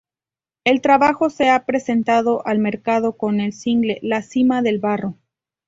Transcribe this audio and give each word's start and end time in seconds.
El 0.63 0.81
trabajo 0.81 1.29
se 1.29 1.51
ha 1.51 1.63
presentado 1.65 2.41
al 2.47 2.57
mercado 2.57 3.17
con 3.17 3.39
el 3.39 3.53
single 3.53 3.99
"La 4.01 4.23
Cima 4.23 4.63
del 4.63 4.79
barro". 4.79 5.19